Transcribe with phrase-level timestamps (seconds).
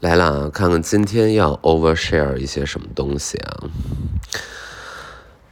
[0.00, 3.64] 来了啊，看看今天要 overshare 一些什么东西啊？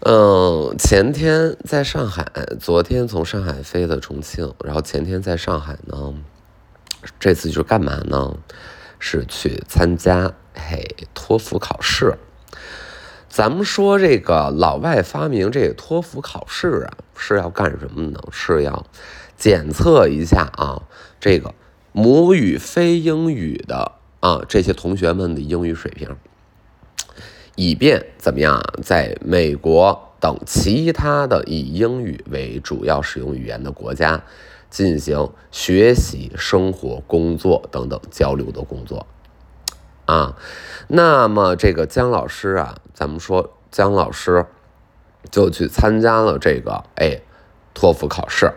[0.02, 2.24] 嗯，前天在上海，
[2.60, 6.14] 昨天从上海飞的重庆，然后前天在上海呢。
[7.18, 8.36] 这次就是干嘛呢？
[9.00, 12.16] 是去参加嘿托福考试。
[13.28, 18.20] 咱们说这个老外发明这个托福考试啊，是要干什么呢？
[18.30, 18.86] 是要
[19.36, 20.82] 检测一下啊，
[21.18, 21.52] 这个
[21.90, 23.95] 母语非英语的。
[24.20, 26.16] 啊，这些同学们的英语水平，
[27.54, 34.24] 以便怎么样，在美国等其他的以英语为主要使用语言的国家
[34.70, 39.06] 进行学习、生活、工作等等交流的工作。
[40.06, 40.36] 啊，
[40.88, 44.46] 那么这个姜老师啊，咱们说姜老师
[45.30, 47.20] 就去参加了这个哎
[47.74, 48.52] 托福考试。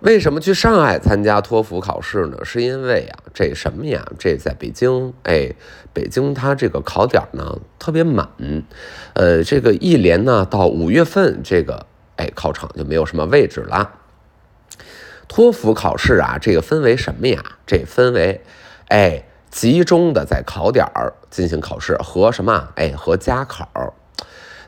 [0.00, 2.38] 为什么去上海参加托福考试呢？
[2.44, 4.06] 是因为啊，这什么呀？
[4.16, 5.52] 这在北京，哎，
[5.92, 8.28] 北京它这个考点呢特别满，
[9.14, 13.90] 呃，这个一连呢到五月份，这个哎考场就没有什么位置了。
[15.26, 17.42] 托福考试啊，这个分为什么呀？
[17.66, 18.40] 这分为
[18.86, 20.86] 哎集中的在考点
[21.28, 22.68] 进行考试和什么？
[22.76, 23.94] 哎和加考，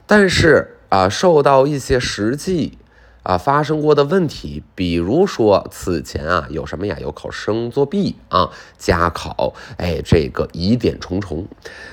[0.08, 2.78] 但是啊，受到一些实际。
[3.22, 6.96] 啊，发生过的问题，比如说此前啊有什么呀？
[7.00, 11.46] 有考生作弊啊，加考，哎，这个疑点重重。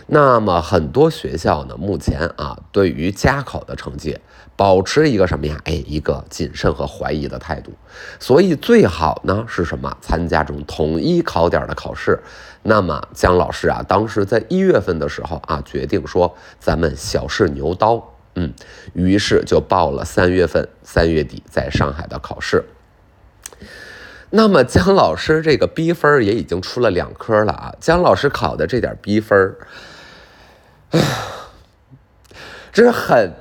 [0.08, 4.18] 那么很多学校呢，目前啊对于加考的成绩
[4.56, 5.60] 保持一个什么呀？
[5.66, 7.72] 哎，一个谨慎和怀疑的态度。
[8.20, 9.98] 所以最好呢是什么？
[10.00, 12.24] 参加这种统一考点的考试。
[12.64, 18.14] 那么姜老师啊，当时在一月份的时候啊，决定说咱们小试牛刀。
[18.40, 18.54] 嗯，
[18.94, 22.66] 于是就报了三月份、三月底在上海的考试。
[24.30, 27.74] 那么姜老师这个 B 分也已经出了两科了啊！
[27.80, 29.56] 姜老师考的这点 B 分，
[30.92, 31.06] 哎呀，
[32.72, 33.34] 这是很，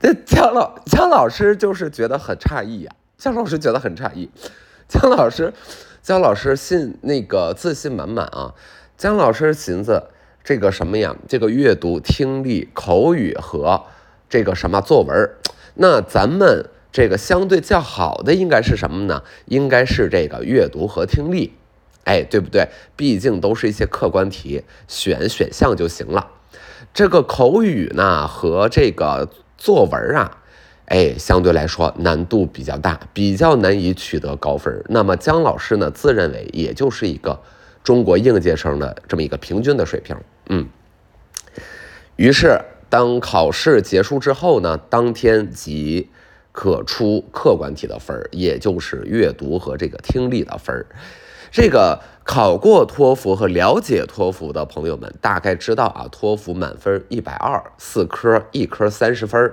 [0.00, 2.92] 这姜老姜老师就是觉得很诧异呀。
[3.16, 4.30] 姜老师觉得很诧异，
[4.88, 5.54] 姜老师，
[6.02, 8.54] 姜老师信那个自信满满啊！
[8.96, 10.08] 姜老师寻思
[10.42, 11.14] 这个什么呀？
[11.28, 13.84] 这个阅读、听力、口语和。
[14.30, 15.30] 这个什么作文
[15.74, 19.22] 那咱们这个相对较好的应该是什么呢？
[19.46, 21.52] 应该是这个阅读和听力，
[22.04, 22.68] 哎，对不对？
[22.96, 26.28] 毕竟都是一些客观题，选选项就行了。
[26.92, 30.38] 这个口语呢和这个作文啊，
[30.86, 34.82] 哎，相对来说难度比较大，比较难以取得高分。
[34.88, 37.40] 那么姜老师呢，自认为也就是一个
[37.84, 40.16] 中国应届生的这么一个平均的水平，
[40.48, 40.68] 嗯，
[42.16, 42.60] 于是。
[42.90, 46.10] 当考试结束之后呢，当天即
[46.50, 50.86] 可出客观题的分儿，也就是阅读和这个听力的分儿。
[51.52, 59.52] 这个考过托福和了解托福的朋友们大概知道啊，托福满分一百二，四科一科三十分。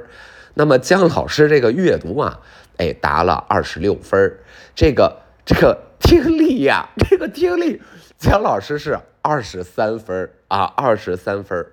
[0.56, 2.40] 那么姜老师这个阅读啊，
[2.78, 4.38] 哎，答了二十六分。
[4.76, 7.82] 这个这个听力呀，这个听力，
[8.18, 11.66] 姜老师是二十三分啊，二十三分。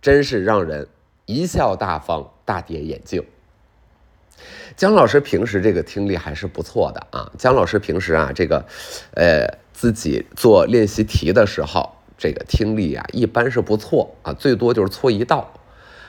[0.00, 0.88] 真是让人
[1.26, 3.24] 贻笑大方，大跌眼镜。
[4.76, 7.32] 姜老师平时这个听力还是不错的啊。
[7.36, 8.64] 姜老师平时啊，这个，
[9.14, 15.52] 呃，自己做练习题的时候，这个听力啊，一般是不错啊，最多就是错一道，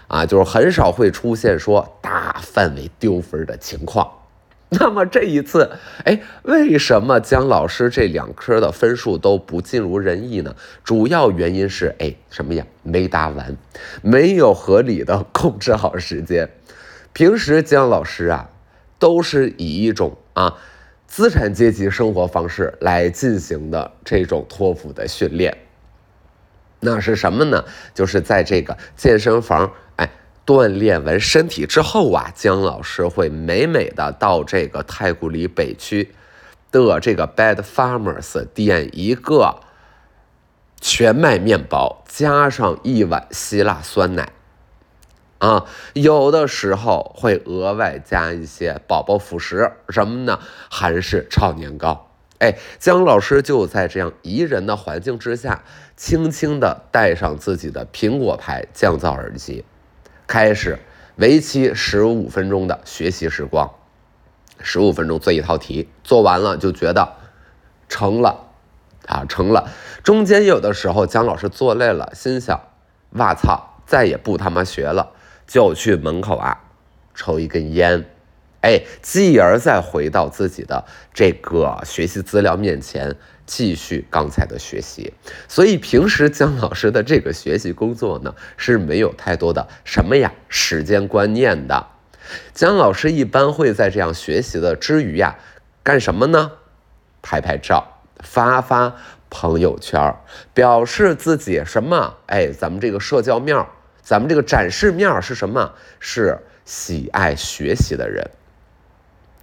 [0.07, 4.18] 啊，就是很少会出现说大范围丢分的情况。
[4.77, 5.71] 那么这一次，
[6.05, 10.55] 哎，为什么姜老师这两科的分数都不尽如人意呢？
[10.83, 12.63] 主要原因是，哎，什么呀？
[12.83, 13.57] 没答完，
[14.03, 16.47] 没有合理的 控制好时间。
[17.13, 18.47] 平时姜老师啊，
[18.99, 20.55] 都是以一种啊
[21.07, 25.57] 资产阶级生活方式来进行的这种托福的训练。
[26.79, 27.65] 那是什么呢？
[27.95, 29.71] 就是在这个健身房。
[30.49, 36.11] 锻炼完身体之后啊，姜老师会美美的到这个太古里北区
[36.71, 39.59] 的这个 Bad Farmers 点一个
[40.81, 44.31] 全麦面包，加上一碗希腊酸奶，
[45.37, 50.39] 啊，有的时候会额外加一些宝宝辅食，什么呢？
[50.71, 52.07] 韩式炒年糕。
[52.39, 55.63] 哎，姜老师就在这样宜人的环境之下，
[55.95, 59.63] 轻轻的戴上自己的苹果牌降噪耳机。
[60.29, 60.77] 开始
[61.15, 63.73] 为期十五分钟的学习时光，
[64.59, 67.15] 十五分钟做一套题，做完了就觉得
[67.87, 68.45] 成了
[69.07, 69.71] 啊，成了。
[70.03, 72.61] 中间有的时候姜老师做累了，心想：
[73.13, 75.13] 哇操，再也不他妈学了，
[75.47, 76.61] 就去门口啊
[77.15, 78.05] 抽一根烟，
[78.61, 83.15] 哎，继而再回到自己的这个学习资料面前
[83.49, 85.11] 继续刚才的学习。
[85.47, 91.87] 所以平时姜老师的这个学习工作呢是没有太多的什么呀时间观念的。
[92.53, 95.39] 姜老师一般会在这样学习的之余呀，
[95.81, 96.51] 干什么呢？
[97.23, 98.95] 拍拍照，发发
[99.31, 100.15] 朋友圈，
[100.53, 102.17] 表示自己什么？
[102.27, 103.65] 哎，咱们这个社交面，
[104.03, 105.73] 咱们这个展示面是什么？
[105.99, 108.29] 是喜爱学习的人。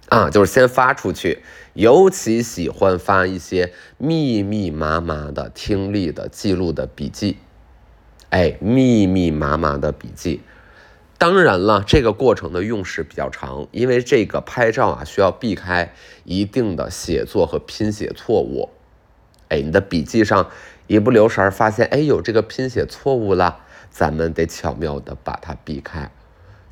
[0.09, 1.43] 啊，就是先发出去，
[1.77, 7.37] 尤其喜欢发一些密密麻麻的听力的记录的笔记，
[8.31, 10.41] 哎，密密麻麻的笔记。
[11.19, 15.93] 当然了，这个过程的用时比较长，因为这个拍照啊需要避开
[16.23, 18.71] 一定的写作和拼写错误。
[19.49, 20.49] 哎，你的笔记上
[20.87, 23.59] 一不留神发现，哎，有这个拼写错误了，
[23.91, 26.09] 咱们得巧妙的把它避开。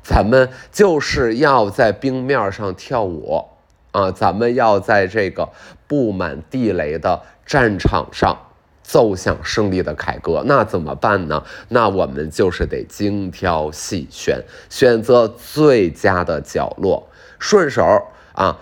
[0.02, 3.50] 咱们就是要在冰面上跳舞
[3.96, 4.10] 啊！
[4.10, 5.48] 咱们要在这个
[5.86, 8.36] 布满地雷的战场上
[8.82, 10.42] 奏响胜利的凯歌。
[10.44, 11.42] 那怎么办呢？
[11.70, 17.08] 那我们就是得精挑细选，选择最佳的角落，
[17.38, 18.58] 顺手啊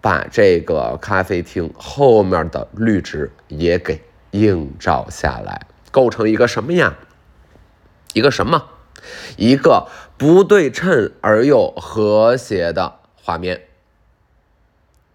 [0.00, 6.96] 把这个咖啡厅后面的绿植也给映照下来，构成一个什么呀？
[8.14, 8.64] 一个什么？
[9.36, 13.62] 一个不对称而又和谐的画面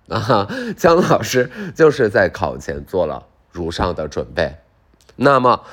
[0.09, 0.47] 啊！
[0.77, 4.55] 姜老师就是在考前做了如上的准备。
[5.15, 5.63] 那么，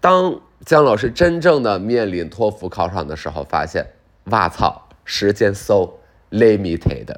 [0.00, 3.86] 当姜老师真正的面临托福考场的时候，发现，
[4.24, 5.88] 哇操，时间 so
[6.30, 7.16] limited，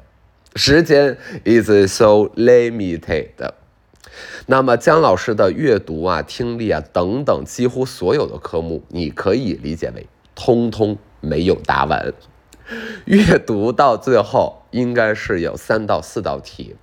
[0.55, 3.29] 时间 is so limited。
[4.45, 10.07] 那么，姜老师的阅读啊、听力啊等等，几乎所有的科目，你可以理解为。
[10.35, 12.13] 通通没有答完，
[13.05, 16.75] 阅读到最后应该是有三到四道题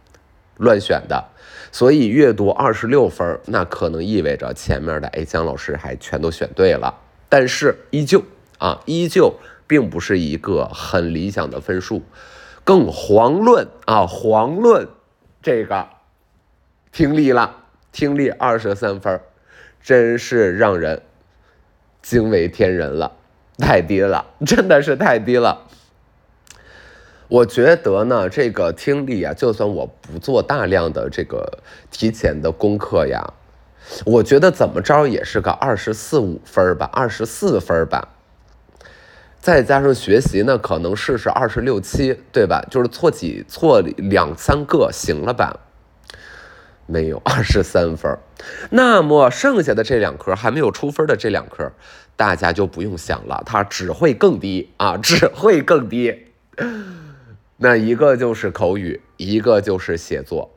[0.57, 1.29] 乱选的，
[1.71, 6.95] 所以阅读二十六分，那可能意味着前面的哎江老师还全都选对了，
[7.29, 8.23] 但是依旧
[8.59, 9.35] 啊，依旧
[9.67, 12.03] 并不是一个很理想的分数，
[12.65, 14.89] 更遑论啊遑论
[15.43, 15.87] 这个
[16.93, 17.57] 听力了，
[17.93, 19.21] 听力二十三分，
[19.83, 21.03] 真是让人
[22.01, 23.13] 惊为天人了。
[23.59, 25.67] 太低了，真的是太低了。
[27.33, 33.33] 我觉得呢，这个听力啊，就算我不做大量的这个提前的功课呀，
[34.05, 38.07] 我觉得怎么着也是个二十四五分吧，二十四分吧。
[39.41, 42.63] 再加上学习呢，可能试试二十六七，对吧？
[42.71, 45.59] 就是错几错两三个行了吧？
[46.85, 48.15] 没有 二十三分，
[48.69, 51.73] 那么剩下的这两科还没有出分的这两科。
[52.15, 56.27] 大家就不用想了，它只会更低啊，只会更低。
[57.63, 60.51] 那一个就是口语，一个就是写作。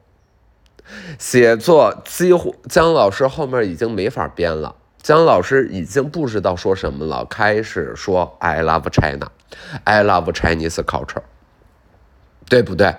[1.19, 11.22] 写作几乎姜老师后面已经没法编了，姜老师已经不知道说什么了，开始说 I love China，I love Chinese culture，
[12.50, 12.96] 对不对？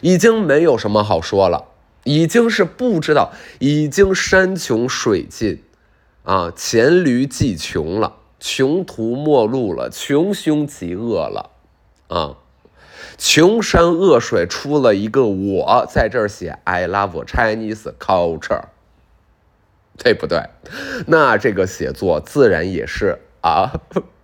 [0.00, 1.66] 已经没有什么好说了，
[2.02, 5.62] 已经是不知道，已经山穷水尽。
[6.24, 11.50] 啊，黔驴技穷了，穷途末路了，穷凶极恶了，
[12.08, 12.38] 啊，
[13.18, 18.64] 穷山恶水出了一个我在这儿写 I love Chinese culture，
[19.98, 20.42] 对不对？
[21.06, 23.72] 那这个写作自然也是啊，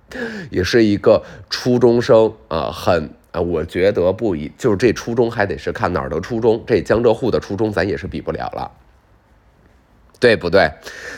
[0.51, 8.71] 也是一个初中生啊，很啊，我觉得不一，就是这初中还得是看哪儿的初中，这江浙沪的初中咱也是比不了了。
[10.21, 10.71] 对不对？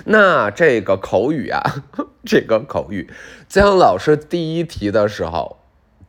[0.07, 1.61] 那这个口语啊，
[2.25, 3.11] 这个口语，
[3.51, 5.59] 姜老师第一题的时候，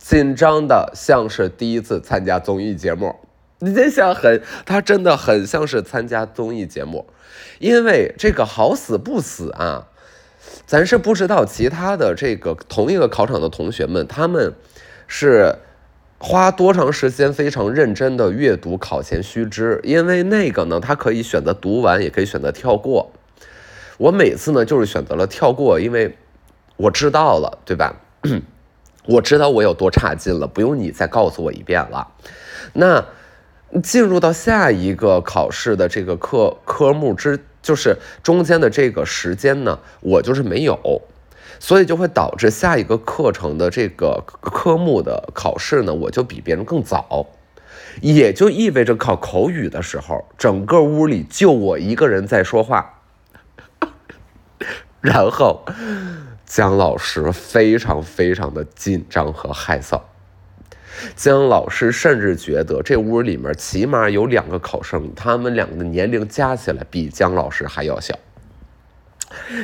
[0.08, 3.16] 紧张的像是第一次参加综艺节目。
[3.58, 7.06] 你这想，很，他真的很像是参加综艺节目，
[7.58, 9.88] 因为这个好死不死啊，
[10.64, 14.54] 咱是不知道其他的这个同一个考场的同学们，他们
[15.08, 15.56] 是。
[16.18, 23.12] 花多长时间非常认真的阅读考前须知，因为那个呢，他可以选择读完，也可以选择跳过。
[23.98, 26.16] 我每次呢就是选择了跳过，因为
[26.78, 27.96] 我知道了，对吧？
[29.06, 32.08] 我知道我有多差劲了，不用你再告诉我一遍了。
[32.74, 33.04] 那
[33.82, 41.02] 进入到下一个考试的这个科科目之，就是中间的这个时间呢，我就是没有。
[41.58, 47.28] 所以就会导致下一个课程的这个科目的考试呢，我就比别人更早，
[48.02, 53.00] 也就意味着考口语的时候，整个屋里就我一个人在说话，
[55.00, 55.64] 然后
[56.46, 60.00] 姜老师非常非常的紧张和害臊，
[61.16, 68.16] 姜老师甚至觉得这屋里面起码有两个考生，他们两个的年龄加起来比姜老师还要小。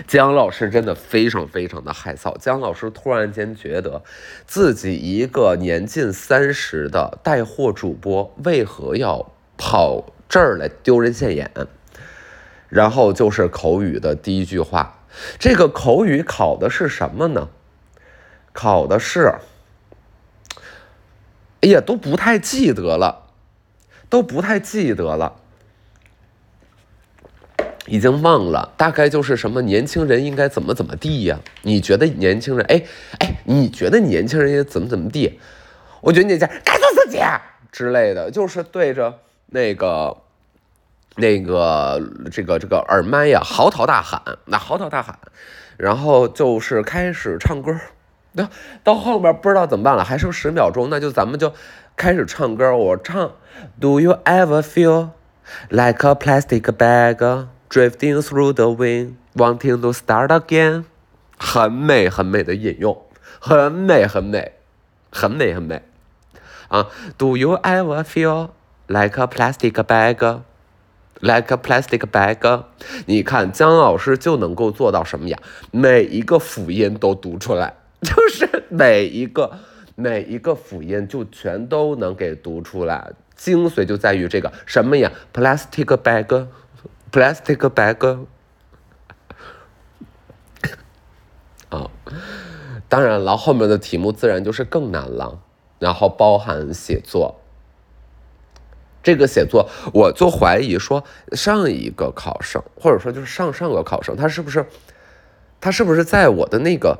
[0.08, 2.36] 姜老师真的非常非常的害臊。
[2.38, 4.02] 姜老师突然间觉得，
[4.44, 11.50] 自己一个年近三十的带货主播，为何要跑这儿来丢人现眼？
[12.68, 15.01] 然后就是口语的第一句话，
[15.38, 17.48] 这个口语考的是什么呢？
[18.52, 19.34] 考的是，
[21.60, 23.28] 哎呀，都不太记得了，
[24.08, 25.36] 都不太记得了。
[27.86, 31.40] 已经忘了，大概就是什么年轻人应该怎么怎么地呀？
[31.62, 32.84] 你觉得年轻人，哎
[33.18, 35.40] 哎，你觉得年轻人应该怎么怎么地？
[36.00, 37.18] 我觉得你家该做自己
[37.72, 40.16] 之类的，就是对着那个
[41.16, 42.00] 那个
[42.30, 45.18] 这个这个耳麦呀嚎啕大喊，那嚎啕大喊，
[45.76, 47.78] 然后就是开始唱歌。
[48.32, 48.48] 那
[48.82, 51.52] 到后面不知道怎么办了，还剩十秒钟，那就咱们就
[51.96, 52.74] 开始唱歌。
[52.74, 53.32] 我唱
[53.78, 55.10] ，Do you ever feel
[55.68, 60.84] like a plastic bag？Drifting through the wind, wanting to start again，
[61.38, 63.02] 很美很美的引用，
[63.38, 64.52] 很美很美，
[65.10, 65.82] 很美很美
[66.68, 68.50] 啊！Do you ever feel
[68.86, 70.40] like a plastic bag?
[71.22, 72.64] Like a plastic bag？
[73.06, 75.38] 你看姜老师就能够做到什么呀？
[75.70, 79.52] 每一个辅音都读出来， 就是每一个
[79.94, 83.12] 每一个辅音就全都能给读出来。
[83.36, 86.46] 精髓就在于这个什么呀？Plastic bag。
[87.12, 88.26] Plastic bag，
[91.68, 91.90] 啊，
[92.88, 95.38] 当然了，后面的题目自然就是更难了，
[95.78, 97.41] 然后包含写作。
[99.02, 104.64] 这个写作，我就怀疑说，上一个考生，或者说就是上上个考生，他是不是，
[105.60, 106.98] 他是不是在我的那个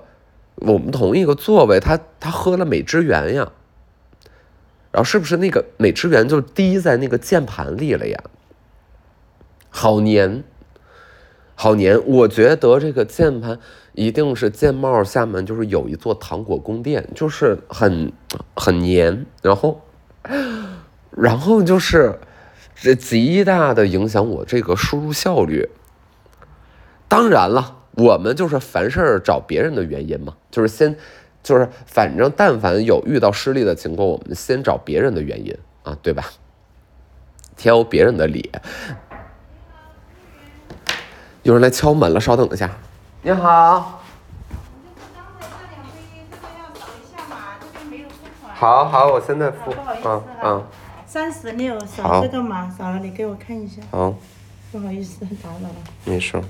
[0.57, 3.53] 我们同一个座位，他他喝了美汁源呀？
[4.91, 8.23] 然后是不是那个美汁源就滴在那个键盘里了呀？
[9.71, 10.45] 好黏，
[11.55, 11.99] 好黏！
[12.05, 13.59] 我觉得这个键盘
[13.95, 18.13] 一定是键帽下面就是有一座糖果宫殿，就是很
[18.55, 19.81] 很黏，然后，
[21.17, 22.19] 然后就是
[22.75, 25.69] 这极大的影响我这个输入效率。
[27.09, 30.97] 当然了，我们就是凡事找别人的原因嘛，就是先
[31.43, 36.25] 就是反正但凡有遇到失利的情况，我们先找别人的原因啊，对吧？
[37.55, 38.51] 挑别人的理。
[41.43, 42.71] 有人来敲门了，稍等一下。
[43.21, 44.01] 你好。
[48.55, 49.75] 好好，我现在付。
[50.05, 50.65] 嗯嗯。
[51.13, 53.83] 三十六，扫这个码，扫了你给我看一下。
[53.91, 54.15] 好。
[54.71, 55.75] 不好意思，打扰了。
[56.07, 56.43] 没事。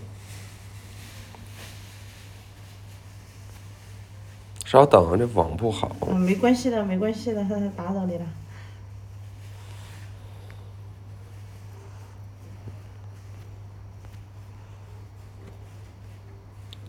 [4.65, 5.97] 稍等，这网不好。
[6.03, 7.43] 嗯，没关系的，没关系的，
[7.77, 8.25] 打扰你了。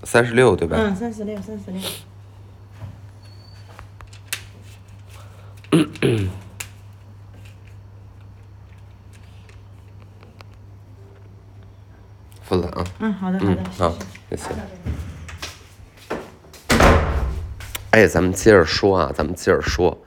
[0.03, 0.77] 三十六对吧？
[0.80, 1.82] 嗯，三十六，三十六。
[12.44, 12.84] 付了啊。
[13.00, 13.94] 嗯，好的，好的，好，
[14.30, 14.44] 谢谢。
[17.92, 19.98] 哎，咱们接着说啊，咱们接着说，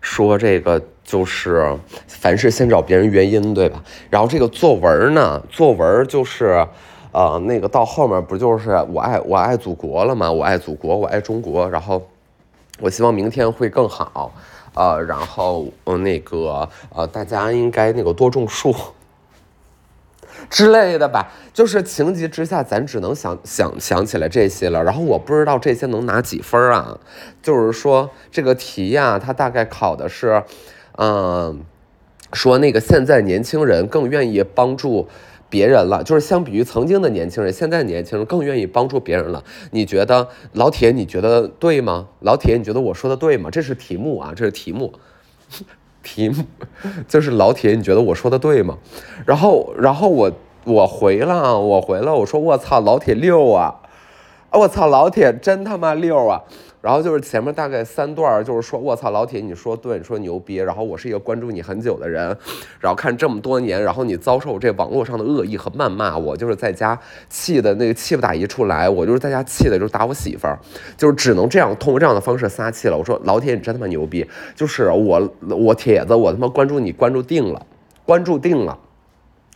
[0.00, 3.82] 说这个就是凡事先找别人原因，对吧？
[4.10, 6.66] 然后这个作文呢，作文就是。
[7.14, 10.32] 呃，那个到后面不就是我爱我爱祖国了吗？
[10.32, 11.68] 我爱祖国，我爱中国。
[11.68, 12.02] 然后，
[12.80, 14.32] 我希望明天会更好。
[14.72, 18.74] 呃，然后呃那个呃，大家应该那个多种树
[20.48, 21.32] 之类的吧。
[21.52, 24.82] 就是情急之下，咱只能想想想起来这些了。
[24.82, 26.98] 然后我不知道这些能拿几分啊？
[27.42, 30.42] 就是说这个题呀，它大概考的是，
[30.98, 31.60] 嗯，
[32.32, 35.08] 说那个现在年轻人更愿意帮助。
[35.52, 39.44] 别人了，就是相比于曾经的年轻人，现在年轻人更愿意帮助别人了。
[39.70, 42.08] 你觉得老铁，你觉得对吗？
[42.20, 43.50] 老铁，你觉得我说的对吗？
[43.50, 44.94] 这是题目啊，这是题目，
[46.02, 46.44] 题目
[47.08, 48.78] 就是老铁，你觉得我说的对吗？
[49.26, 50.32] 然后，然后我
[50.64, 53.76] 我回了，我回了，我说我操，老铁六啊，
[54.50, 56.42] 我操，老铁真他妈六啊！
[56.82, 60.56] 然后就是前面大概三段，就是说，我操，老铁，你说对，你说牛逼。
[60.56, 62.36] 然后我是一个关注你很久的人，
[62.80, 66.98] 然后看这么多年，然后你遭受这网络上的恶意和谩骂，我就是在家
[67.28, 70.58] 气的那个气不打一处来，我就是在家气的，就是打我媳妇儿，
[70.96, 72.98] 就是只能这样通过这样的方式撒气了。
[72.98, 77.64] 我说老铁，你真他妈牛逼，就是我我铁子，我他妈关注你关注定了，
[78.04, 78.76] 关注定了。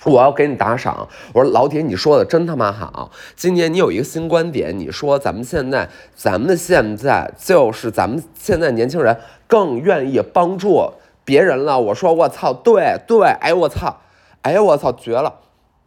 [0.05, 1.09] 我要给你打赏。
[1.33, 3.11] 我说老铁，你说的真他妈好。
[3.35, 10.93] 今年你有一个新观点，你说咱们现在，咱们现在就是咱们现在年轻人更愿意帮助
[11.25, 11.81] 别人了。
[11.81, 14.01] 我说我操，对对，哎我操，
[14.43, 15.35] 哎我操，绝了！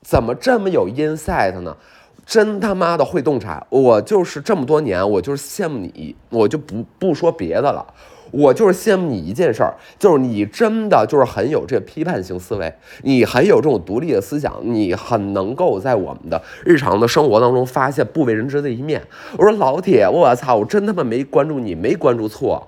[0.01, 1.77] 怎么这么有 insight 呢？
[2.25, 3.65] 真他妈的会洞察！
[3.69, 7.85] 我就是这么多年，我就是羡慕你，我就不不说别的了。
[8.31, 19.01] 我就是羡慕你一件事儿，就是你真的就是很有这批判性思维，你很有这种独立的思想，你很能够在我们的日常的生活当中发现不为人知的一面。
[19.37, 22.67] 我说老铁，我操，我真他妈没关注你，没关注错。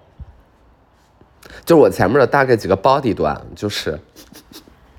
[1.65, 3.99] 就是我前面的大概几个 body 段，就是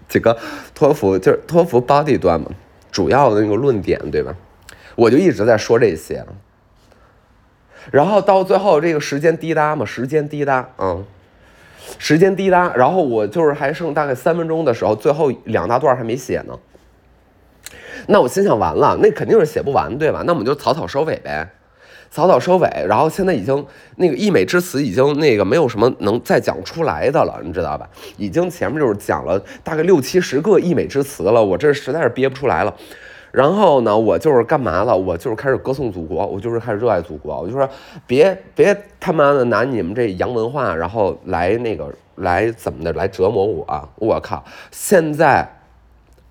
[0.08, 0.36] 几个
[0.74, 2.50] 托福，就是托福 body 段嘛，
[2.90, 4.34] 主要的那个论点，对吧？
[4.94, 6.24] 我就一直在说这些。
[7.90, 11.04] 然后到最后这个时间滴答嘛，时间滴答，嗯，
[11.98, 12.72] 时间滴答。
[12.74, 16.58] 然后我就是还剩大概三分钟的时候，最后两大段还没写呢。
[18.06, 20.22] 那我心想完了，那肯定是写不完，对吧？
[20.26, 21.48] 那我们就草草收尾呗，
[22.10, 22.68] 草草收尾。
[22.88, 23.64] 然后现在已经
[23.96, 27.88] 那个溢美之词已经那个没有什么能再讲出来的了，你知道吧？
[28.16, 32.74] 已经前面就是讲了大概六七十个溢美之词了，我这实在是憋不出来了。
[33.32, 34.94] 然后呢，我就是干嘛了？
[34.94, 37.40] 我就是开始歌颂祖国，我就是开始热爱祖国。
[37.40, 37.68] 我就说，
[38.06, 43.88] 别别他妈的拿你们这洋文化，然后来那个来怎么的来折磨我？
[43.96, 44.44] 我靠！
[44.70, 45.48] 现在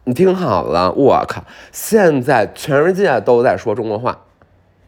[0.03, 1.43] 你听好了，我靠！
[1.72, 4.25] 现在全世界都在说中国话，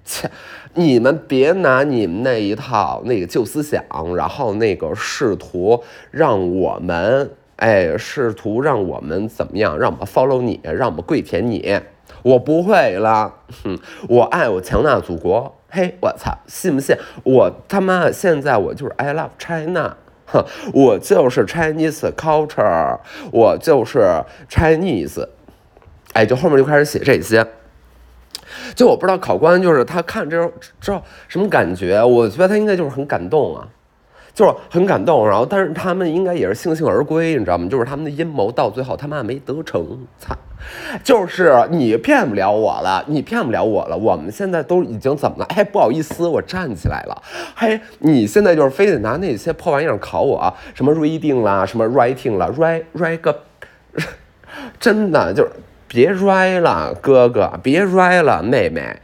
[0.05, 0.29] 切！
[0.75, 3.84] 你们别拿你们那一套那个旧思想，
[4.15, 9.77] 然后那个试图让我们哎，试图让我们怎么样？
[9.77, 11.79] 让我们 follow 你，让我们跪舔你。
[12.23, 13.77] 我不会了，哼！
[14.09, 16.95] 我爱我强大祖国，嘿，我操，信不信？
[17.23, 22.97] 我他妈现在我就是 I love China，哼，我就是 Chinese culture，
[23.31, 25.27] 我就是 Chinese，
[26.13, 27.45] 哎，就后面就开始写这些，
[28.73, 30.41] 就我不知道考官就是他看这
[30.79, 33.67] 知道什么感觉，我觉得他应该就是很感动啊。
[34.33, 37.67] 就是很感动，然后但是他们应该也是悻悻而归，你知道吗？
[37.69, 39.85] 就是他们的阴谋到最后他妈没得逞，
[40.17, 40.35] 操！
[41.03, 43.95] 就是你骗不了我了，你骗不了我了。
[43.95, 45.45] 我们现在都已经怎么了？
[45.53, 47.21] 哎，不好意思，我站起来了。
[47.53, 53.41] 嘿，你现在就是非得拿那些破玩意儿考我，什么 reading 啦，什么 writing 啦，write write 个，
[54.79, 55.51] 真的就是
[55.88, 58.97] 别 write 了，哥哥，别 write 了，妹妹，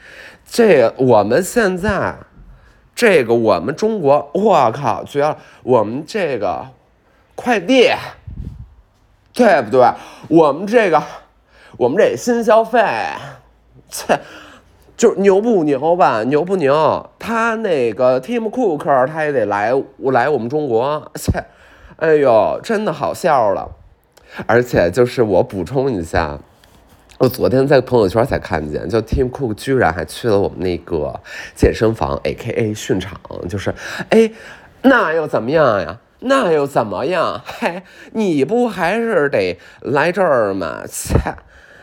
[0.49, 2.15] 这我们现在。
[2.99, 5.37] 这个我们中国，我靠，绝了！
[5.63, 6.65] 我们这个
[7.33, 7.93] 快递，
[9.33, 9.89] 对不对？
[10.27, 11.01] 我们这个，
[11.77, 12.83] 我们这新消费，
[13.89, 14.19] 切，
[14.97, 16.25] 就牛不牛吧？
[16.25, 17.09] 牛不牛？
[17.17, 21.45] 他那个 Tim Cook 他也得来来我们中国，切，
[21.95, 23.71] 哎呦，真的好笑了。
[24.45, 26.37] 而且就是我补充一下。
[27.19, 31.19] 我昨天在朋友圈才看见，就 Tim Cook 居然还去了我们那个
[31.53, 33.73] 健身房，A.K.A 训场，就是，
[34.09, 34.31] 哎，
[34.83, 35.99] 那又怎么样呀？
[36.21, 37.41] 那又怎么样？
[37.45, 40.83] 嘿，你不还是得来这儿吗？
[40.89, 41.17] 切，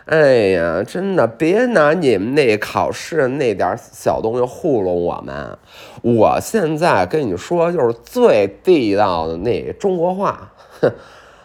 [0.06, 5.58] 哎呀，真的，别拿你们那考试那点小东西糊弄我们。
[6.00, 10.90] 我现在跟你说，就是最地道的那中国话，哼，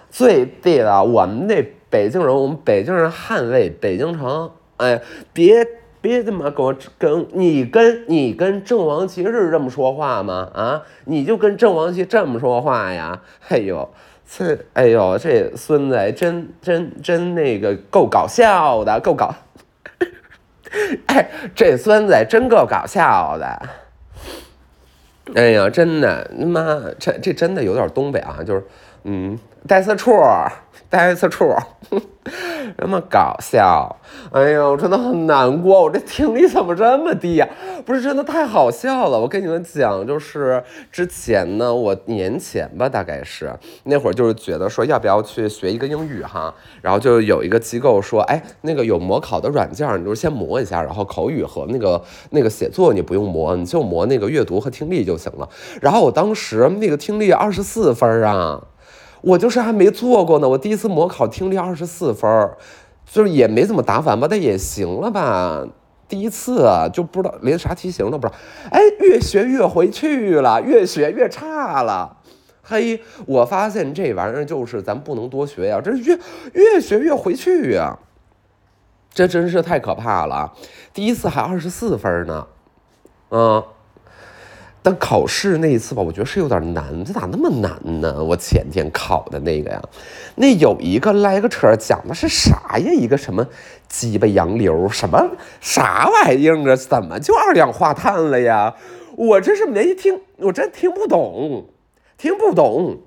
[0.09, 1.61] 最地道，我们那。
[1.91, 4.49] 北京人，我们北京人捍卫北京城。
[4.77, 4.99] 哎，
[5.33, 5.67] 别
[6.01, 10.49] 别他妈跟我跟你跟你跟郑王骑是这么说话吗？
[10.55, 13.21] 啊，你就跟郑王骑这么说话呀？
[13.49, 13.87] 哎呦，
[14.27, 19.35] 这哎呦，这孙子真真真那个够搞笑的，够搞。
[21.07, 23.61] 哎，这孙子真够搞笑的。
[25.35, 26.61] 哎呀，真的，他妈
[26.97, 28.63] 这这真的有点东北啊，就是
[29.03, 30.11] 嗯，带色处。
[30.91, 31.55] 带一次处，
[32.77, 33.95] 这么搞笑，
[34.33, 37.47] 哎呦，真的很难过，我这听力怎么这么低呀？
[37.85, 39.17] 不是真的太好笑了。
[39.17, 55.47] 我跟你们讲，就是之前呢，我年前吧，大概是那会儿，就是觉得说要不要去学一个英语哈，然后就有一个机构说，哎，那个有模考的软件，你就先磨一下，然后口语和那个那个写作你不用磨，你就磨那个阅读和听力就行了。
[55.81, 58.61] 然后我当时那个听力二十四分啊。
[59.21, 62.49] 我就是还没做过呢，我第一次模考听力二十四分，
[63.05, 65.63] 就是也没怎么答反吧，但也行了吧。
[66.07, 68.39] 第一次就不知道连啥题型都不知道，
[68.71, 72.17] 哎，越学越回去了，越学越差了。
[72.63, 76.19] 嘿，我发现这玩意儿就是咱不能多学呀，这越
[76.53, 77.99] 越学越回去呀，
[79.13, 80.53] 这真是太可怕了。
[80.93, 82.47] 第一次还二十四分呢，
[83.29, 83.63] 嗯。
[84.83, 88.23] 但考试那一次吧，我觉得是有点难，这咋那么难呢？
[88.23, 89.81] 我前天考的那个呀，
[90.35, 92.91] 那有一个 lecture 讲的是啥呀？
[92.91, 93.45] 一个什么
[93.87, 96.75] 鸡巴洋流，什么啥玩意儿啊？
[96.75, 98.73] 怎么就二氧化碳了呀？
[99.15, 101.67] 我这是没听，我真听不懂，
[102.17, 103.01] 听不懂。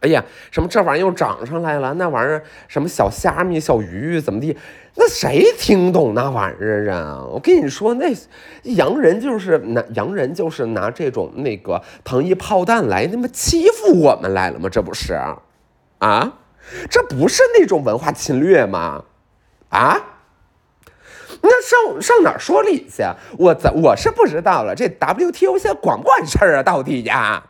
[0.00, 1.92] 哎呀，什么这玩意儿又涨上来了？
[1.94, 4.56] 那玩意儿什么小虾米、小鱼怎么地？
[4.98, 7.22] 那谁听懂那玩意儿啊？
[7.30, 8.14] 我跟你说，那
[8.62, 14.68] 洋人就是拿洋人就是拿这种那个糖衣炮弹来那么欺负我们来了吗？
[14.70, 15.12] 这不是
[15.98, 16.32] 啊？
[16.90, 19.04] 这不是那种文化侵略吗？
[19.68, 20.00] 啊？
[21.42, 23.04] 那上上哪儿说理去？
[23.38, 24.74] 我怎我是不知道了。
[24.74, 26.62] 这 WTO 现在管不管事儿啊？
[26.62, 27.44] 到底呀？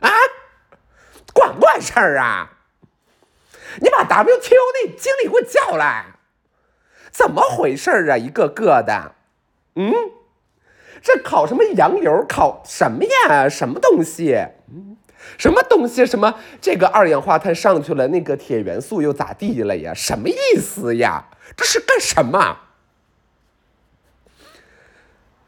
[0.00, 0.10] 啊？
[1.34, 2.50] 管不管事儿啊？
[3.80, 6.06] 你把 WTO 那经理给我叫来，
[7.16, 8.18] 怎么回事啊？
[8.18, 9.12] 一个个的，
[9.74, 9.90] 嗯，
[11.00, 12.26] 这考什么洋流？
[12.28, 13.48] 考什么呀？
[13.48, 14.36] 什么东西？
[15.38, 16.04] 什么东西？
[16.04, 19.94] 什么这个二氧化碳上去了，那个铁元素又咋地了呀？
[19.94, 21.24] 什么意思呀？
[21.56, 22.58] 这是干什么？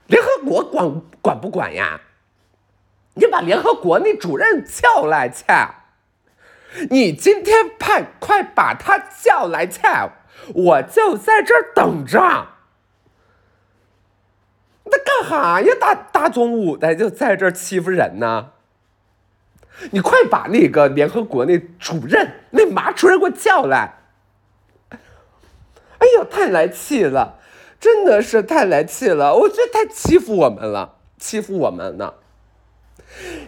[0.07, 2.01] 联合国管管不管呀？
[3.13, 5.45] 你把联合国那主任叫来去。
[6.89, 9.83] 你今天派快把他叫来去，
[10.55, 12.19] 我就在这儿等着。
[14.91, 15.75] 那干哈呀？
[15.79, 18.53] 大大中午的就在这儿欺负人呢？
[19.93, 23.99] 你快把那个联合国那主任那马主任给我叫来！
[24.91, 27.39] 哎呦，太来气了，
[27.79, 29.35] 真的是太来气了！
[29.35, 32.15] 我觉得太欺负我们了，欺负我们呢。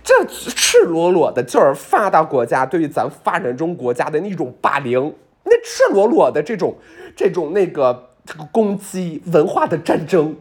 [0.04, 6.78] 这赤裸裸的就是发达国家对于咱发展中国家的那种霸凌，那赤裸裸的这种
[7.16, 10.36] 这种那个这个攻击文化的战争，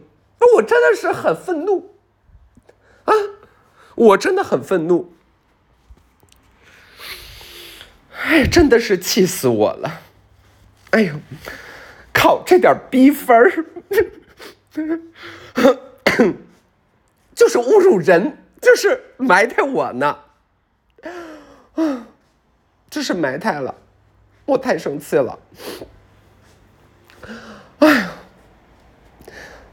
[0.56, 1.94] 我真的是很愤怒
[3.04, 3.14] 啊！
[3.94, 5.12] 我真的很愤怒，
[8.24, 10.00] 哎，真的是气死我了！
[10.90, 11.14] 哎呦，
[12.12, 13.50] 靠，这点逼分儿，
[17.34, 18.36] 就是侮辱人。
[18.60, 20.18] 就是埋汰我呢，
[21.72, 22.06] 啊，
[22.90, 23.74] 就是埋汰了，
[24.44, 25.38] 我太生气了，
[27.78, 28.10] 哎呀，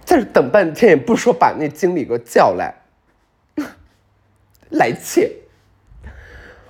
[0.05, 2.73] 在这等半天也不说把那经理给我叫来，
[4.69, 5.37] 来气！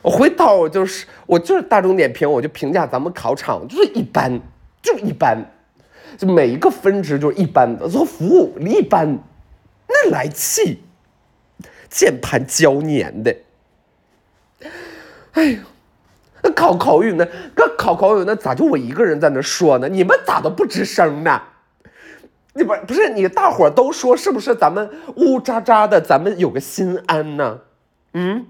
[0.01, 4.39] 我回头我就是我就是大众点评，我就评价咱们考场就是一般，
[4.81, 5.38] 就一般，
[6.17, 9.17] 就每一个分值就是一般的，做服务一般，
[9.88, 10.83] 那来气！
[11.89, 13.36] 键盘胶粘的，
[15.31, 15.60] 哎呦，
[16.47, 17.27] 那考口语呢？
[17.57, 19.89] 那考口语那咋就我一个人在那说呢？
[19.89, 21.41] 你们咋都不吱声呢？
[22.53, 24.55] 你不不是你大伙都说是不是？
[24.55, 27.60] 咱们呜喳喳的，咱们有个心安呢？
[28.13, 28.45] 嗯，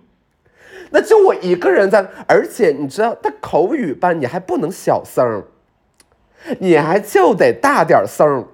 [0.92, 5.44] 那就我一个人在，而且你知道，那口语班你还不能小声，
[6.60, 8.46] 你还就得大点声。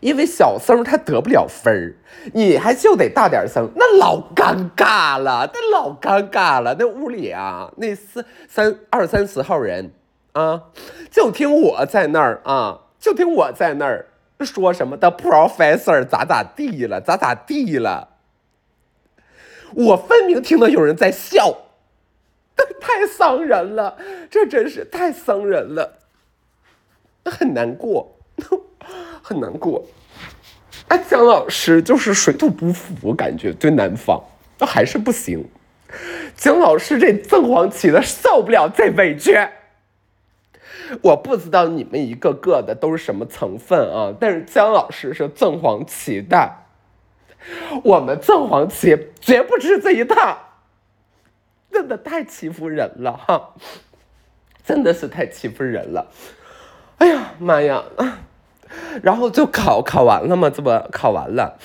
[0.00, 1.96] 因为小声他得不了分儿，
[2.32, 6.76] 你还就得大点声，那老尴尬了，那老尴尬了。
[6.78, 9.92] 那屋里啊，那四三二三十号人
[10.32, 10.64] 啊，
[11.10, 14.06] 就听我在那儿啊，就听我在那儿
[14.40, 18.10] 说什么的 professor 咋咋地了，咋咋地了。
[19.74, 21.56] 我分明听到有人在笑，
[22.80, 23.98] 太伤人了，
[24.30, 25.98] 这真是太伤人了，
[27.24, 28.16] 很难过。
[29.28, 29.84] 很难过，
[30.88, 34.24] 哎，姜老师就是水土不服，我感觉对南方，
[34.58, 35.46] 那还是不行。
[36.34, 39.36] 姜老师这正黄旗的受不了这委屈，
[41.02, 46.50] 我不知道你们一个个的都是什么成分啊，但是姜老师是正黄旗的，
[47.84, 50.38] 我们正黄旗绝不吃这一套，
[51.70, 53.54] 真的太欺负人了哈，
[54.64, 56.10] 真的是太欺负人了，
[56.96, 57.84] 哎呀妈呀！
[59.02, 61.58] 然后就考考完了嘛，这不考完了，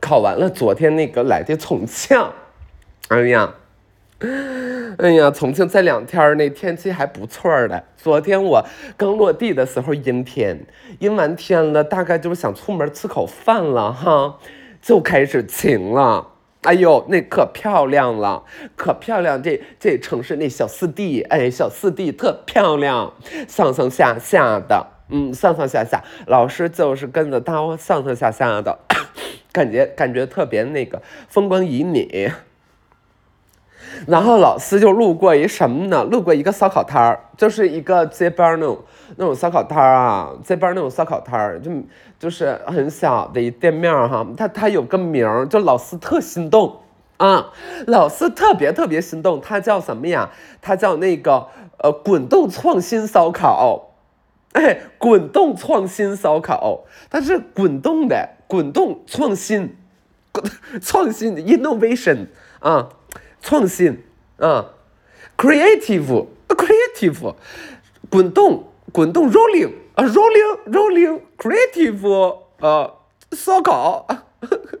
[0.00, 0.48] 考完了。
[0.50, 2.18] 昨天那个来的重庆，
[3.08, 3.54] 哎呀，
[4.98, 7.84] 哎呀，重庆这两天那天气还不错的。
[7.96, 8.64] 昨天我
[8.96, 10.66] 刚落地的时候阴天，
[10.98, 14.38] 阴完天了，大概就是想出门吃口饭了哈，
[14.80, 16.28] 就开始晴了。
[16.62, 18.44] 哎呦，那可漂亮了，
[18.76, 19.42] 可漂亮！
[19.42, 23.14] 这这城市那小四弟，哎，小四弟特漂亮，
[23.48, 24.86] 上上下下的。
[25.10, 28.78] 嗯，上上下下，老师就是跟着他上上下下的，
[29.52, 32.32] 感觉感觉特别那个风光旖旎。
[34.06, 36.04] 然后老师就路过一什么呢？
[36.04, 38.78] 路过一个烧烤摊儿，就是一个街边那种
[39.16, 41.70] 那种烧烤摊儿啊，街边那种烧烤摊儿，就
[42.18, 44.26] 就是很小的一店面哈。
[44.36, 46.76] 他他有个名儿，就老师特心动
[47.18, 47.50] 啊，
[47.86, 50.30] 老师特别特别心动，他叫什么呀？
[50.62, 53.89] 他叫那个呃滚动创新烧烤。
[54.52, 59.76] 哎，滚动创新烧烤，它是滚动的，滚动创新，
[60.82, 62.26] 创新 innovation
[62.58, 62.88] 啊，
[63.40, 64.02] 创新
[64.38, 64.74] 啊
[65.36, 67.34] ，creative creative，
[68.10, 72.94] 滚动滚动 rolling 啊 rolling rolling creative 啊
[73.32, 74.06] 烧烤。
[74.40, 74.79] 呵呵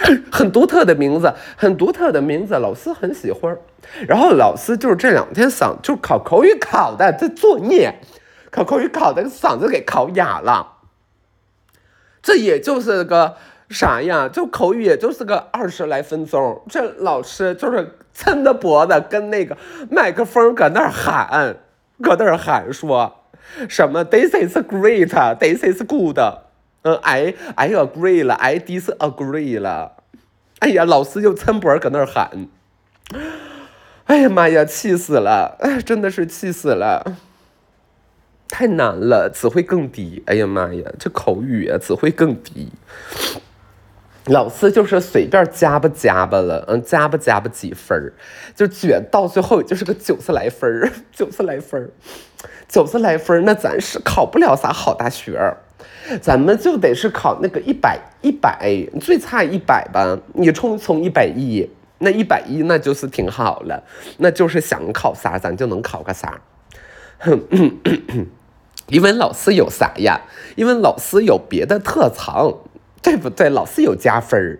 [0.32, 3.56] 很独特的名字，很独特的名字，老师很喜欢。
[4.06, 8.00] 然后老师就是这两天嗓就考口语考的这作业，
[8.50, 10.78] 考口语考的嗓子给考哑了。
[12.22, 13.36] 这也就是个
[13.68, 14.28] 啥呀？
[14.28, 16.62] 就口语也就是个二十来分钟。
[16.68, 19.56] 这老师就是抻着脖子跟那个
[19.90, 21.56] 麦克风搁那儿喊，
[22.02, 23.24] 搁那儿喊说
[23.68, 26.18] 什么？This is great，This is good。
[26.82, 29.96] 嗯，I I agree 了，I disagree 了。
[30.60, 32.48] 哎呀，老师就抻脖搁那儿喊。
[34.06, 35.56] 哎呀妈呀，气死了！
[35.60, 37.16] 哎，真的是气死了。
[38.48, 40.22] 太难了，只会更低。
[40.26, 42.72] 哎呀妈呀，这口语啊，只会更低。
[44.26, 48.12] 老师就是随便加吧加吧了，嗯，加吧加吧几分儿，
[48.54, 51.90] 就卷到最后就是个九十来分儿， 九十来分儿，
[52.68, 55.56] 九十来分儿，那咱是考不了啥好大学。
[56.18, 58.70] 咱们就得是考那个一百一百，
[59.00, 60.18] 最差一百吧。
[60.34, 61.68] 你冲从一百一，
[61.98, 63.82] 那一百一那就是挺好了，
[64.18, 66.40] 那就是想考啥咱就能考个啥。
[68.88, 70.20] 因为老师有啥呀？
[70.56, 72.52] 因为老师有别的特长，
[73.02, 73.48] 对不对？
[73.50, 74.58] 老师有加分儿，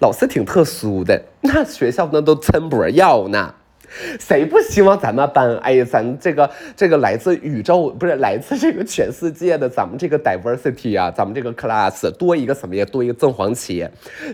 [0.00, 3.54] 老师挺特殊的，那学校那都抻脖要呢。
[4.18, 5.56] 谁不希望咱们班？
[5.58, 12.84] 哎，咱这个这个来自宇宙，不是来自这个全世界的咱们这个 diversity 啊，咱们这个 class 多一个什么呀？
[12.86, 13.86] 多一个正黄旗，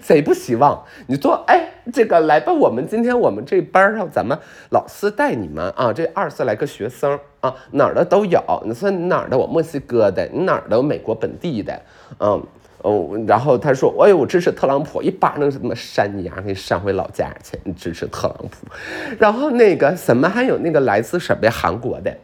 [0.02, 0.84] 谁不希望？
[1.06, 4.38] 你说，哎，这个来吧，我们今天我们这班上，咱们
[4.70, 8.40] 老师带你们啊，这二十来个学生啊，哪儿的都有。
[8.64, 9.36] 你说你哪儿的？
[9.36, 10.82] 我墨西哥的，你哪儿的？
[10.82, 11.80] 美国本地的，
[12.20, 12.42] 嗯。
[12.82, 17.58] 哦，然后他说：“哎呦，我支持特朗普，一巴掌什么扇你啊，给你扇回老家去。
[17.64, 18.66] 你支持特朗普，
[19.18, 22.16] 然后那个什么，还有那个来自什么韩国的，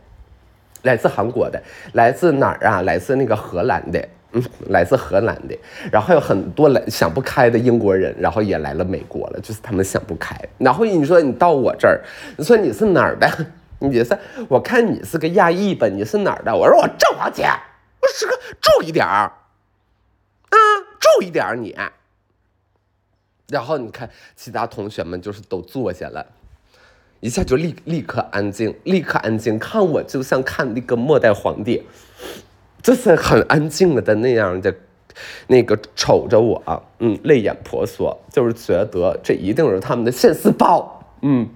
[0.82, 1.60] 来自韩国的，
[1.94, 2.82] 来自哪儿啊？
[2.82, 5.58] 来自那个荷兰的，嗯，来自荷兰的。
[5.90, 10.38] 然后有很多来想不开的英国人，然后也来了美国了，就是他们想不开。
[10.58, 12.00] 然后你说你到我这儿，
[12.38, 13.28] 你说你是哪儿的？
[13.80, 14.16] 你是
[14.48, 15.88] 我看你是个亚裔吧？
[15.88, 16.54] 你是哪儿的？
[16.56, 19.30] 我说我正黄旗，我是个注意点儿。”
[21.04, 21.76] 注意点你，
[23.48, 26.24] 然后你看其他同学们就是都坐下了，
[27.20, 31.82] 一下就立立刻安静，立刻安静，看我就像看那个末代皇帝，
[32.82, 34.74] 就是很安静的那样的，
[35.46, 41.48] 那个瞅着我，嗯，泪眼婆娑，就是觉得这一定是他们的现世报，嗯。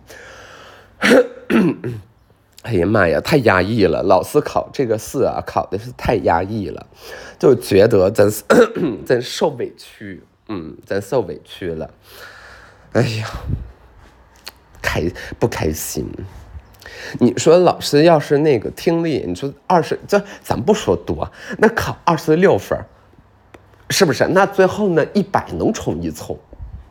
[2.62, 4.02] 哎呀妈呀，太压抑了！
[4.02, 6.86] 老师考这个试啊，考的是太压抑了，
[7.38, 8.42] 就觉得真是
[9.06, 11.88] 真受委屈，嗯，真受委屈了。
[12.92, 13.28] 哎呀，
[14.82, 15.04] 开
[15.38, 16.10] 不开心？
[17.20, 22.76] 你说老师要是那个听力，你说二十，这咱不说多，那考二十六分，
[23.88, 24.26] 是不是？
[24.26, 26.36] 那最后呢，一百能冲一冲？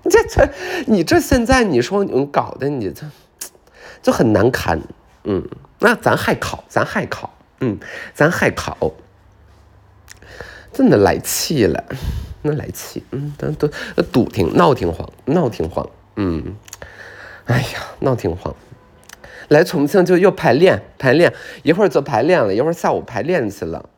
[0.09, 0.49] 这这，
[0.87, 3.05] 你这现在你说你搞的，你这
[4.01, 4.81] 就很难堪。
[5.29, 5.45] 嗯，
[5.79, 7.77] 那咱还考，咱还考，嗯，
[8.13, 8.93] 咱还考，
[10.71, 11.83] 真的来气了，
[12.43, 13.69] 那来气，嗯，都都
[14.03, 15.85] 堵挺闹挺慌，闹挺慌，
[16.15, 16.55] 嗯，
[17.43, 18.55] 哎呀，闹挺慌，
[19.49, 23.89] 来重庆就又排练，排练，一会儿就排练了，一会儿下午排练去了，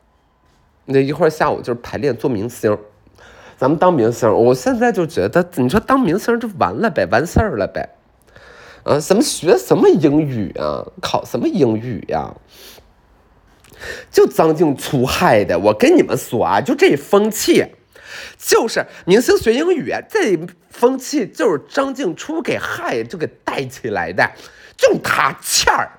[0.86, 2.76] 那一会儿下午就是排练做明星，
[3.56, 7.88] 咱们当明星，我现在就觉得，你说当明星就完了呗，完事儿了呗。
[8.84, 10.84] 啊，什么学什么英语啊？
[11.02, 12.34] 考什么英语呀？
[14.10, 15.58] 就张静初害的。
[15.58, 17.64] 我跟你们说啊，就这风气，
[18.38, 20.38] 就是明星学英语这
[20.70, 24.32] 风气，就是张静初给害，就给带起来的。
[24.76, 25.90] 就他欠儿，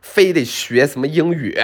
[0.00, 1.58] 非得学什么英语，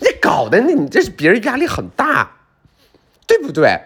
[0.00, 2.36] 你搞的那，你这是别人压力很大，
[3.26, 3.80] 对不对？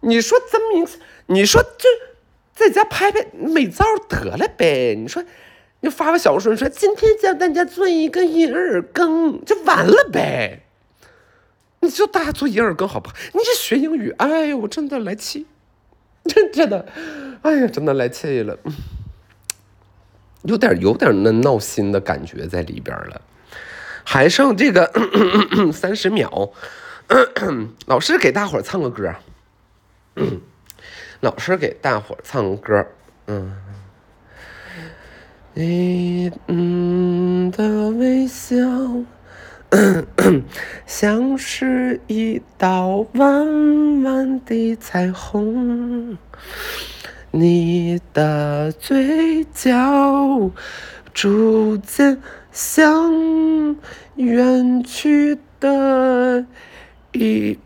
[0.00, 1.88] 你说真明星，你说这。
[2.56, 5.22] 在家拍拍美照得了呗，你说，
[5.80, 10.62] 你发个小说说今天教大家做一个银耳羹，就完了呗。
[11.80, 13.14] 你就大家做银耳羹好不好？
[13.34, 15.46] 你这学英语，哎呦，我真的来气。
[16.24, 16.86] 真 真的，
[17.42, 18.58] 哎呀，真的来气了，
[20.42, 23.20] 有点有点那闹心的感觉在里边了。
[24.02, 24.90] 还剩这个
[25.72, 26.50] 三十秒，
[27.86, 29.14] 老师给大伙儿唱个歌。
[31.20, 32.86] 老师给大伙儿唱个歌，
[33.26, 33.56] 嗯。
[35.54, 36.30] 你
[37.50, 38.54] 的微笑，
[40.86, 46.18] 像是一道弯弯的彩虹。
[47.30, 50.50] 你的嘴角
[51.14, 52.20] 逐渐
[52.52, 53.10] 向
[54.16, 56.44] 远去的
[57.12, 57.58] 一